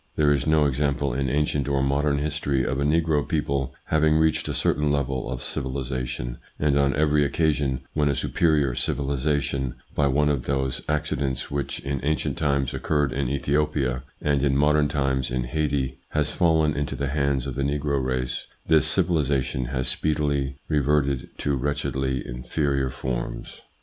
There 0.15 0.31
is 0.31 0.47
no 0.47 0.65
example 0.65 1.13
in 1.13 1.29
ancient 1.29 1.67
or 1.67 1.83
modern 1.83 2.17
history 2.17 2.63
of 2.65 2.79
a 2.79 2.83
negro 2.83 3.21
people 3.27 3.75
having 3.89 4.15
reached 4.17 4.47
a 4.47 4.53
certain 4.55 4.91
level 4.91 5.29
of 5.29 5.43
civilisation; 5.43 6.39
and 6.57 6.75
on 6.75 6.95
every 6.95 7.23
occasion 7.23 7.81
when 7.93 8.09
a 8.09 8.15
superior 8.15 8.73
civilisation, 8.73 9.75
by 9.93 10.07
one 10.07 10.27
of 10.27 10.39
ITS 10.39 10.49
INFLUENCE 10.49 10.49
ON 10.79 10.83
THEIR 10.87 10.95
EVOLUTION 10.95 11.17
105 11.51 11.51
those 11.51 11.51
accidents 11.51 11.51
which 11.51 11.79
in 11.81 12.03
ancient 12.11 12.37
times 12.39 12.73
occurred 12.73 13.11
in 13.11 13.29
Ethiopia, 13.29 14.03
and 14.19 14.41
in 14.41 14.57
modern 14.57 14.87
times 14.87 15.29
in 15.29 15.43
Haiti, 15.43 15.99
has 16.09 16.33
fallen 16.33 16.75
into 16.75 16.95
the 16.95 17.09
hands 17.09 17.45
of 17.45 17.53
the 17.53 17.61
negro 17.61 18.03
race, 18.03 18.47
this 18.67 18.87
civilisation 18.87 19.65
has 19.65 19.87
speedily 19.87 20.57
reverted 20.67 21.29
to 21.37 21.55
wretchedly 21.55 22.27
inferior 22.27 22.89
forms. 22.89 23.61